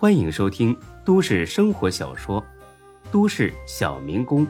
[0.00, 0.74] 欢迎收听
[1.04, 2.40] 都市生活小说
[3.12, 4.46] 《都市小民工》，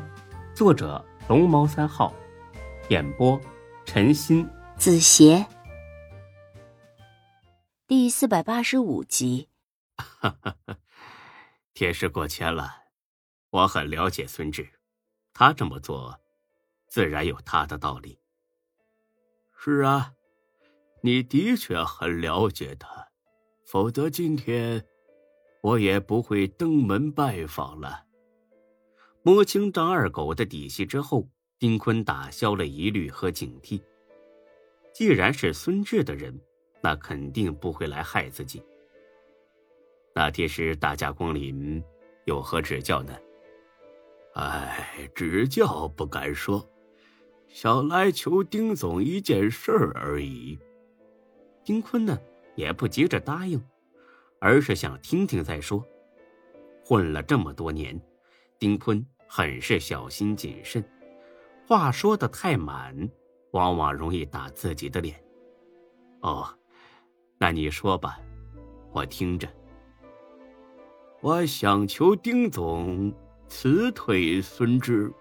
[0.55, 2.15] 作者龙猫三号，
[2.89, 3.37] 演播
[3.85, 5.45] 陈鑫、子邪，
[7.89, 9.49] 第四百八十五集。
[9.97, 10.77] 哈哈哈，
[11.75, 12.71] 天时过谦了，
[13.51, 14.65] 我很了解孙志，
[15.33, 16.17] 他这么做，
[16.87, 18.17] 自然有他的道理。
[19.59, 20.13] 是啊。
[21.03, 23.09] 你的确很了解他，
[23.67, 24.85] 否则今天
[25.61, 28.05] 我也不会登门拜访了。
[29.23, 31.29] 摸清张二狗的底细之后，
[31.59, 33.83] 丁坤打消了疑虑和警惕。
[34.93, 36.39] 既然是孙志的人，
[36.83, 38.63] 那肯定不会来害自己。
[40.15, 41.83] 那天是大驾光临，
[42.25, 43.17] 有何指教呢？
[44.35, 46.67] 哎，指教不敢说，
[47.49, 50.59] 想来求丁总一件事儿而已。
[51.65, 52.19] 丁坤呢，
[52.57, 53.63] 也不急着答应，
[54.41, 55.87] 而是想听听再说。
[56.85, 58.01] 混了这么多年，
[58.59, 60.85] 丁坤很是小心谨慎，
[61.69, 63.09] 话说的太满，
[63.53, 65.23] 往往容易打自己的脸。
[66.23, 66.53] 哦，
[67.39, 68.19] 那你说吧，
[68.93, 69.49] 我听着。
[71.21, 73.15] 我想求丁总
[73.47, 75.13] 辞退孙志。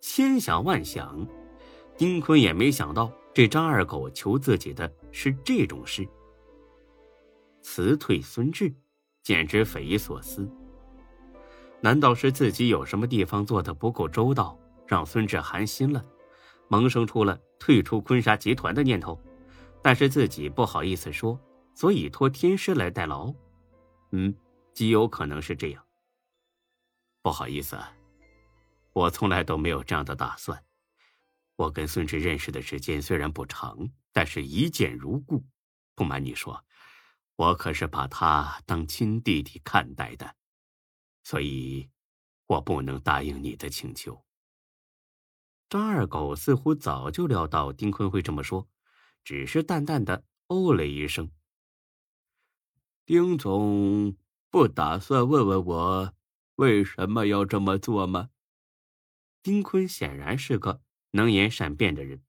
[0.00, 1.26] 千想万想，
[1.96, 3.12] 丁坤也没想到。
[3.34, 6.08] 这张二狗求自己的是这种事，
[7.64, 8.70] 辞退孙志，
[9.22, 10.46] 简直匪夷所思。
[11.80, 14.56] 难道是自己有什么地方做的不够周到，
[14.86, 16.04] 让孙志寒心了，
[16.68, 19.18] 萌生出了退出坤沙集团的念头？
[19.82, 21.40] 但是自己不好意思说，
[21.74, 23.32] 所以托天师来代劳。
[24.12, 24.32] 嗯，
[24.74, 25.82] 极有可能是这样。
[27.22, 27.78] 不好意思，
[28.92, 30.62] 我从来都没有这样的打算。
[31.56, 35.42] 我跟孙志认识的时间虽然不长，但是一见如故。
[35.96, 36.62] 不瞒你说，
[37.36, 40.36] 我可是把他当亲弟弟看待的，
[41.22, 41.90] 所以，
[42.46, 44.24] 我不能答应你的请求。
[45.68, 48.68] 张二狗似乎早就料到丁坤会这么说，
[49.24, 51.30] 只是淡淡的哦了一声。
[53.04, 54.16] 丁总
[54.50, 56.14] 不打算问问我
[56.56, 58.30] 为什么要这么做吗？
[59.42, 60.82] 丁坤显然是个。
[61.16, 62.24] 能言善辩的人，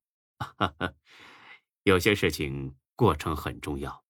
[1.81, 4.04] 有些事情过程很重要，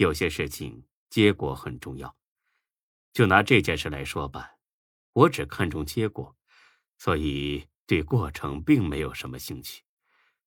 [0.00, 2.16] 有些事情结果很重要。
[3.12, 4.52] 就拿这件事来说吧，
[5.12, 6.34] 我只看重结果，
[6.96, 9.82] 所以对过程并没有什么兴趣。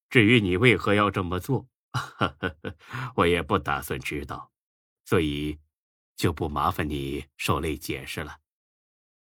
[0.09, 1.69] 至于你为何要这么做，
[3.17, 4.51] 我也不打算知道，
[5.05, 5.59] 所以
[6.15, 8.39] 就不麻烦你受累解释了。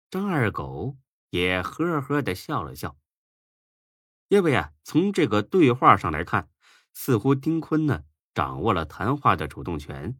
[0.09, 0.97] 张二狗
[1.29, 2.97] 也呵呵的笑了笑。
[4.27, 6.51] 因为啊，从这个对话上来看，
[6.93, 8.03] 似乎丁坤呢
[8.33, 10.17] 掌握了谈话的主动权，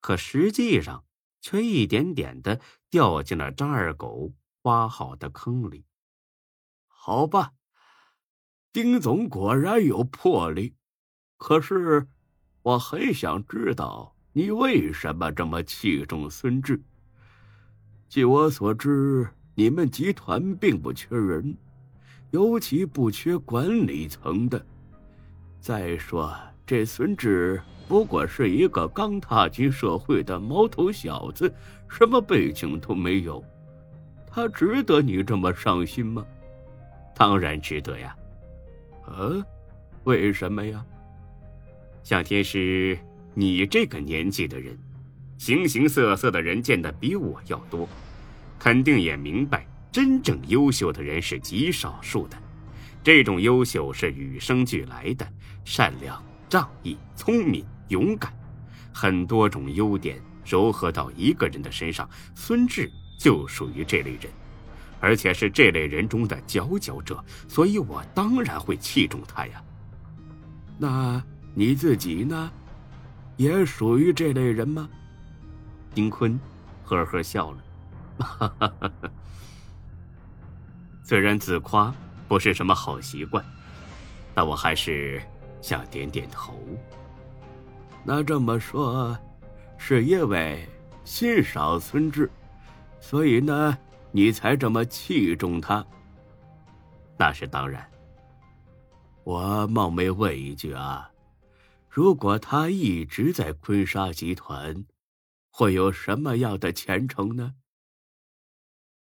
[0.00, 1.04] 可实际上
[1.40, 2.60] 却一点点的
[2.90, 4.32] 掉进了张二狗
[4.62, 5.84] 挖好的坑里。
[6.86, 7.52] 好吧，
[8.72, 10.74] 丁总果然有魄力，
[11.36, 12.08] 可是
[12.62, 16.82] 我很想知道你为什么这么器重孙志。
[18.08, 21.56] 据我所知，你们集团并不缺人。
[22.32, 24.64] 尤其不缺管理层的。
[25.60, 26.32] 再说，
[26.70, 31.52] 这孙志不过是一个刚踏进社会的毛头小子，
[31.88, 33.44] 什么背景都没有，
[34.24, 36.24] 他值得你这么上心吗？
[37.12, 38.14] 当然值得呀。
[39.04, 39.44] 啊，
[40.04, 40.86] 为什么呀？
[42.04, 42.96] 向天师，
[43.34, 44.78] 你这个年纪的人，
[45.38, 47.88] 形形色色的人见的比我要多，
[48.60, 49.66] 肯定也明白。
[49.90, 52.36] 真正优秀的人是极少数的，
[53.02, 55.26] 这种优秀是与生俱来的，
[55.64, 58.30] 善良、仗义、聪明、勇敢，
[58.92, 62.90] 很多种优点糅合到一个人的身上，孙志
[63.20, 64.22] 就属于这类人，
[64.98, 69.62] 而且是这类人中的佼佼者，所以我当然会器重他呀。
[70.76, 71.22] 那
[71.54, 72.50] 你自己呢，
[73.36, 74.88] 也属于这类人吗？
[75.94, 76.38] 丁坤
[76.82, 77.58] 呵呵笑了，
[78.18, 79.10] 哈哈哈哈。
[81.04, 81.94] 虽然自夸
[82.26, 83.44] 不是什么好习惯，
[84.34, 85.22] 但我还是
[85.60, 86.58] 想点点头。
[88.04, 89.18] 那这么说，
[89.76, 90.68] 是因为
[91.04, 92.30] 欣赏孙志，
[93.00, 93.76] 所以呢，
[94.10, 95.84] 你才这么器重他？
[97.18, 97.86] 那是当然。
[99.24, 101.12] 我冒昧问一句啊，
[101.88, 104.86] 如果他一直在坤沙集团，
[105.50, 107.54] 会有什么样的前程呢？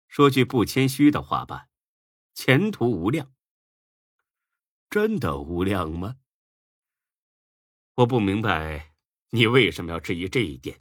[0.07, 1.67] 说句不谦虚的话吧。
[2.33, 3.33] 前途无量，
[4.89, 6.17] 真的无量吗？
[7.97, 8.93] 我不明白
[9.31, 10.79] 你为什么要质疑这一点。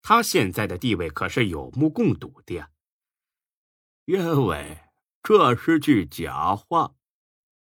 [0.00, 2.70] 他现在的地位可是有目共睹的呀。
[4.06, 4.78] 因为
[5.22, 6.94] 这是句假话。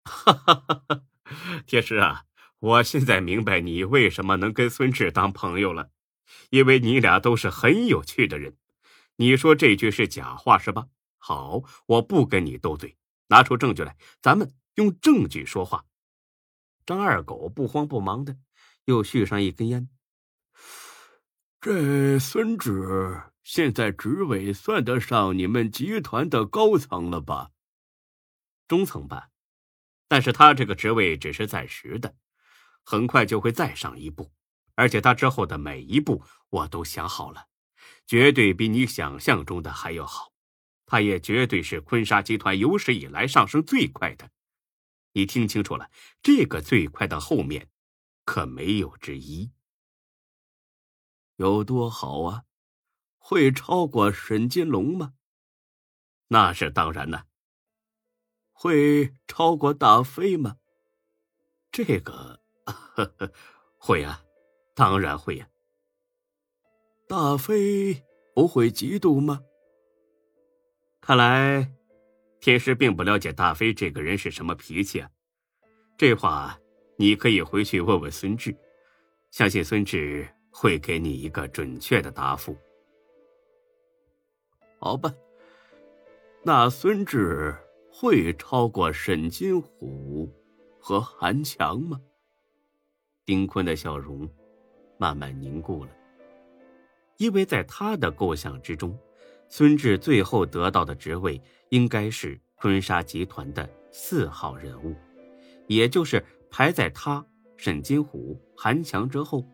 [0.03, 1.03] 哈哈哈哈！
[1.65, 2.25] 铁石啊，
[2.59, 5.91] 我现在明白你为什么能跟孙志当朋友了，
[6.49, 8.57] 因为你俩都是很有趣的人。
[9.17, 10.87] 你说这句是假话是吧？
[11.17, 15.85] 好，我不跟你斗嘴，拿出证据来，咱们用证据说话。
[16.85, 18.37] 张二狗不慌不忙的
[18.87, 19.89] 又续上一根烟。
[21.59, 27.51] 这孙志现在职位算得上你们集团的高层了吧？
[28.65, 29.29] 中层吧，
[30.07, 32.15] 但是他这个职位只是暂时的，
[32.83, 34.31] 很快就会再上一步，
[34.75, 37.47] 而且他之后的每一步我都想好了，
[38.05, 40.33] 绝对比你想象中的还要好。
[40.85, 44.29] 他也绝对是坤沙集团有史以来上升最快的，
[45.11, 45.89] 你听清楚了，
[46.21, 47.69] 这个最快的后面
[48.27, 49.49] 可没有之一。
[51.37, 52.43] 有多好啊？
[53.17, 55.13] 会超过沈金龙吗？
[56.27, 57.25] 那是当然的。
[58.51, 60.57] 会超过大飞吗？
[61.71, 63.31] 这个呵呵
[63.77, 64.21] 会啊，
[64.75, 65.49] 当然会呀。
[67.07, 68.03] 大飞
[68.35, 69.41] 不会嫉妒吗？
[70.99, 71.71] 看来，
[72.41, 75.09] 天师并不了解大飞这个人是什么脾气啊。
[75.97, 76.59] 这话
[76.97, 78.55] 你可以回去问问孙志，
[79.31, 82.57] 相信孙志会给你一个准确的答复。
[84.79, 85.13] 好吧，
[86.43, 87.55] 那孙志
[87.91, 90.31] 会超过沈金虎
[90.79, 92.01] 和韩强吗？
[93.25, 94.29] 丁坤的笑容
[94.97, 95.91] 慢慢凝固了，
[97.17, 98.97] 因为在他的构想之中。
[99.49, 104.93] 孙志最后得到的职位应该是坤沙集团的四号人物，
[105.67, 109.45] 也就是排在他、沈金虎、韩强之后，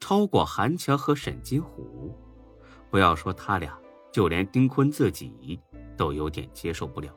[0.00, 2.16] 超过韩强和沈金虎。
[2.90, 3.78] 不要说他俩，
[4.12, 5.60] 就连丁坤自己
[5.96, 7.14] 都有点接受不了。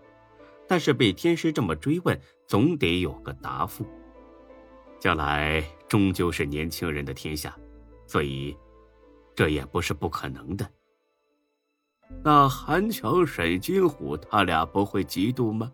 [0.68, 3.86] 但是被天师这么追问，总得有个答复。
[5.00, 7.56] 将来终究是年轻人的天下，
[8.08, 8.58] 所以
[9.36, 10.70] 这也不是不可能的。
[12.24, 15.72] 那韩强、沈金虎他俩不会嫉妒吗？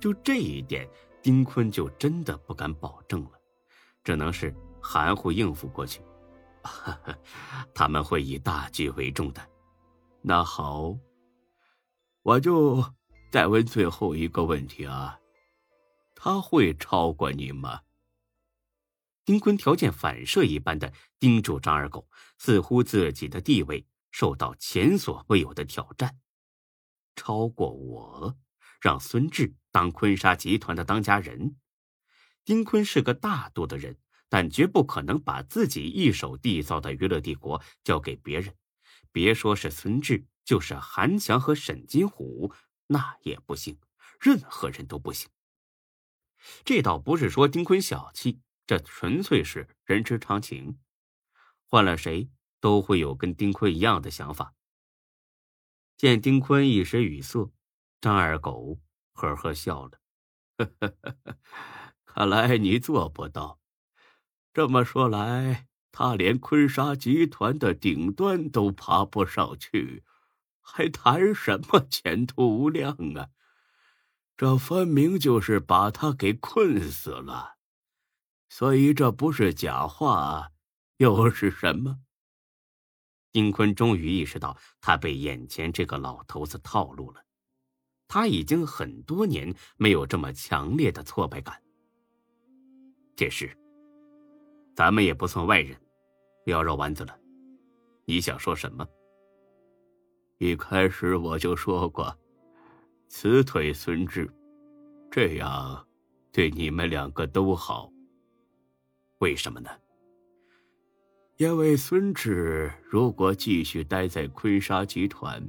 [0.00, 0.88] 就这一点，
[1.28, 3.32] 丁坤就真的不敢保证了，
[4.02, 6.00] 只能是含糊应付过去。
[7.74, 9.50] 他们会以大局为重的。
[10.22, 10.96] 那好，
[12.22, 12.82] 我就
[13.30, 15.20] 再问最后一个问题啊，
[16.14, 17.82] 他会超过你吗？
[19.26, 22.08] 丁坤条件反射一般的盯住张二狗，
[22.38, 23.86] 似乎自己的地位。
[24.10, 26.18] 受到前所未有的挑战，
[27.16, 28.34] 超过我，
[28.80, 31.56] 让孙志当坤沙集团的当家人。
[32.44, 33.98] 丁坤是个大度的人，
[34.28, 38.54] 但绝不可能把自己一手缔造的娱乐帝国交给别人。
[39.12, 42.52] 别说是孙志，就是韩强和沈金虎，
[42.86, 43.78] 那也不行，
[44.20, 45.28] 任何人都不行。
[46.64, 50.78] 这倒不是说丁坤小气，这纯粹是人之常情。
[51.64, 52.30] 换了谁？
[52.60, 54.54] 都会有跟丁坤一样的想法。
[55.96, 57.52] 见丁坤一时语塞，
[58.00, 58.78] 张二狗
[59.12, 59.98] 呵呵笑了
[60.58, 60.94] ：“呵呵
[62.04, 63.58] 看来你做不到。
[64.52, 70.04] 这么说来，他连坤沙集团的顶端都爬不上去，
[70.60, 73.30] 还谈什么前途无量啊？
[74.36, 77.56] 这分明就是把他给困死了。
[78.48, 80.52] 所以，这不是假话，
[80.98, 81.98] 又是什么？”
[83.30, 87.24] 丁坤终于意识到，他被眼前这个老头子套路了。
[88.08, 91.54] 他已经很多年没有这么强烈的挫败感。
[93.14, 93.54] 这时，
[94.74, 95.78] 咱们也不算外人，
[96.44, 97.16] 不要绕弯子了。
[98.06, 98.88] 你想说什么？
[100.38, 102.16] 一开始我就说过，
[103.08, 104.32] 辞退孙志，
[105.10, 105.86] 这样
[106.32, 107.92] 对你们两个都好。
[109.18, 109.68] 为什么呢？
[111.36, 115.42] 因为孙志如果继续待在坤沙集团，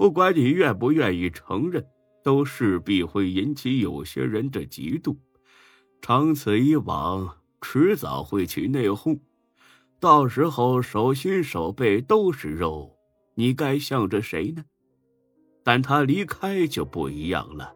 [0.00, 1.86] 不管你愿不愿意承认，
[2.24, 5.14] 都势必会引起有些人的嫉妒。
[6.00, 9.20] 长此以往，迟早会去内讧，
[10.00, 12.96] 到时候手心手背都是肉，
[13.34, 14.64] 你该向着谁呢？
[15.62, 17.74] 但他离开就不一样了，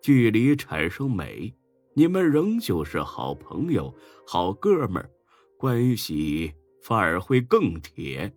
[0.00, 1.54] 距离产生美，
[1.94, 3.94] 你们仍旧是好朋友、
[4.26, 5.10] 好哥们儿。
[5.58, 8.32] 关系反而会更铁，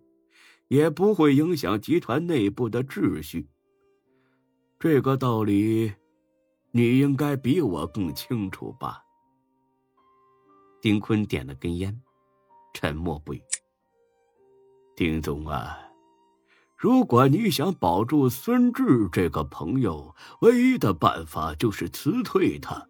[0.68, 3.48] 也不会影响集团内部的秩序。
[4.78, 5.92] 这个道理，
[6.72, 9.02] 你应该比我更清楚吧？
[10.80, 12.02] 丁坤点了根烟，
[12.74, 13.40] 沉默不语。
[14.94, 15.78] 丁总啊，
[16.76, 22.86] 如果你想保住孙志这个朋友，唯一的办法就是辞退他，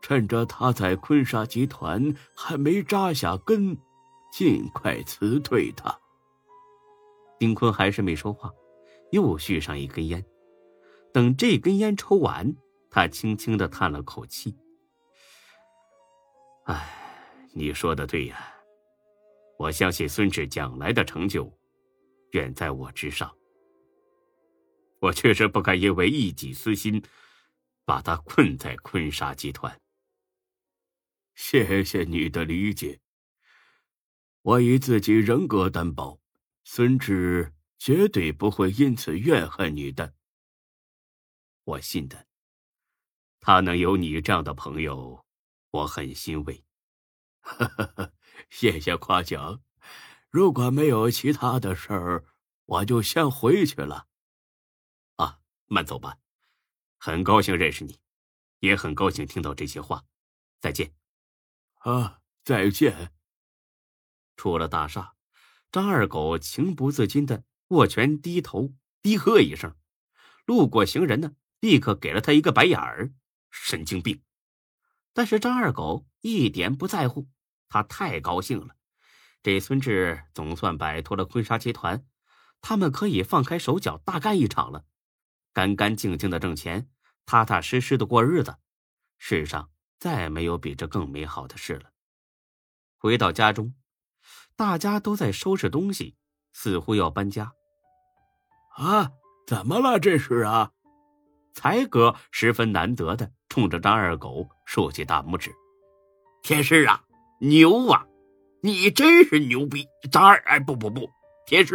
[0.00, 3.76] 趁着他在坤沙集团还没扎下根，
[4.32, 5.98] 尽快辞退他。
[7.40, 8.52] 丁坤还是没说话，
[9.12, 10.22] 又续上一根烟。
[11.10, 12.54] 等这根烟抽完，
[12.90, 14.54] 他轻轻的叹了口气
[16.68, 16.86] ：“哎，
[17.54, 18.54] 你说的对呀。”
[19.58, 21.50] 我相信孙志将来的成就，
[22.32, 23.34] 远在我之上。
[24.98, 27.02] 我确实不该因为一己私心，
[27.86, 29.80] 把他困在坤沙集团。
[31.34, 33.00] 谢谢你的理解。
[34.42, 36.18] 我以自己人格担保，
[36.64, 40.14] 孙志绝对不会因此怨恨你的。
[41.64, 42.26] 我信的。
[43.40, 45.24] 他能有你这样的朋友，
[45.70, 46.64] 我很欣慰。
[47.40, 48.12] 呵呵呵。
[48.48, 49.62] 谢谢夸奖，
[50.30, 52.24] 如果没有其他的事儿，
[52.64, 54.08] 我就先回去了。
[55.16, 56.18] 啊，慢走吧，
[56.98, 58.00] 很高兴认识你，
[58.60, 60.04] 也很高兴听到这些话。
[60.58, 60.94] 再见。
[61.80, 63.12] 啊，再见。
[64.36, 65.14] 出了大厦，
[65.72, 69.76] 张二狗情不自禁的握拳低头，低喝一声。
[70.44, 73.12] 路过行人呢，立刻给了他一个白眼儿，
[73.50, 74.22] 神经病。
[75.12, 77.28] 但是张二狗一点不在乎。
[77.68, 78.74] 他太高兴了，
[79.44, 82.04] 这孙志总算摆脱了坤沙集团，
[82.60, 84.84] 他们可以放开手脚大干一场了，
[85.52, 86.90] 干干净净的挣钱，
[87.26, 88.56] 踏踏实实的过日子，
[89.18, 91.92] 世上再没有比这更美好的事了。
[92.96, 93.72] 回到家中，
[94.60, 96.16] 大家都在收拾东西，
[96.52, 97.50] 似乎要搬家。
[98.76, 99.10] 啊，
[99.46, 99.98] 怎么了？
[99.98, 100.70] 这是啊！
[101.54, 105.50] 才哥十分难得的冲着张二狗竖起大拇指
[106.44, 107.02] ：“天师啊！”
[107.40, 108.04] 牛啊！
[108.62, 111.08] 你真是牛逼，张二哎不不不，
[111.46, 111.74] 天师，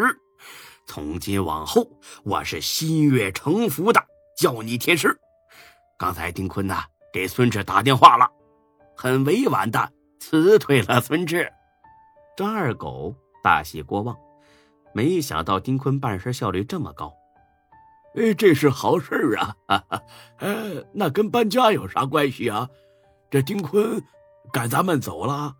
[0.85, 1.89] 从今往后
[2.23, 4.05] 我是心悦诚服的
[4.37, 5.19] 叫你天师。
[5.97, 8.29] 刚才丁坤呐给孙志打电话了，
[8.95, 11.51] 很委婉的辞退了孙志。
[12.35, 14.15] 张二狗大喜过望，
[14.93, 17.13] 没想到丁坤办事效率这么高。
[18.15, 19.55] 哎，这是好事啊！
[19.67, 20.01] 哈哈，
[20.39, 22.69] 呃，那跟搬家有啥关系啊？
[23.29, 24.01] 这丁坤。
[24.53, 25.55] 赶咱们走了，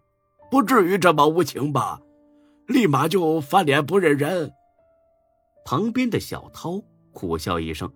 [0.50, 2.00] 不至于这么无情吧？
[2.68, 4.54] 立马就翻脸不认人。
[5.66, 7.92] 旁边的小涛苦笑一声：“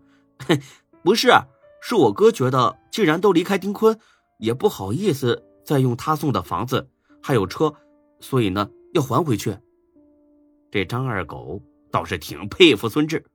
[1.04, 1.32] 不是，
[1.80, 3.98] 是我哥觉得，既然都离开丁坤，
[4.40, 6.90] 也不好意思再用他送的房子
[7.24, 7.74] 还有车，
[8.20, 9.58] 所以呢，要还回去。”
[10.72, 11.62] 这张二狗
[11.92, 13.26] 倒是挺佩服孙志，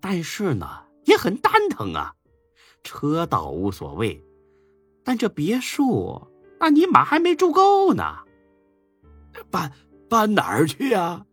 [0.00, 0.66] 但是呢，
[1.04, 2.14] 也很蛋疼啊。
[2.82, 4.24] 车倒无所谓，
[5.04, 6.26] 但这别墅……
[6.58, 8.18] 那尼玛还没住够呢，
[9.50, 9.72] 搬
[10.08, 11.24] 搬哪儿去啊？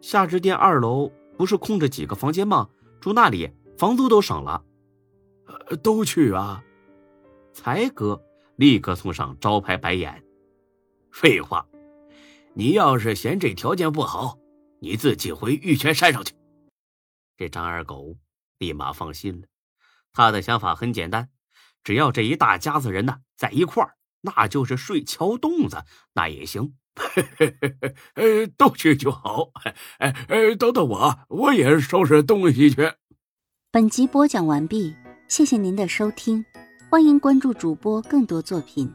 [0.00, 2.70] 夏之店二楼不是空着几个房间吗？
[3.00, 4.64] 住那里，房租都省了。
[5.82, 6.64] 都去啊！
[7.52, 8.22] 才哥
[8.56, 10.24] 立刻送上招牌白眼。
[11.10, 11.66] 废话，
[12.54, 14.38] 你要是嫌这条件不好，
[14.80, 16.34] 你自己回玉泉山上去。
[17.36, 18.16] 这张二狗
[18.58, 19.46] 立马放心了，
[20.12, 21.28] 他的想法很简单，
[21.84, 23.96] 只要这一大家子人呢在一块儿。
[24.22, 26.74] 那就是睡桥洞子，那也行。
[28.14, 29.50] 呃，都去就好。
[29.98, 32.92] 哎哎，等等我，我也收拾东西去。
[33.70, 34.94] 本集播讲完毕，
[35.28, 36.44] 谢谢您的收听，
[36.90, 38.92] 欢迎关注主播更多作品。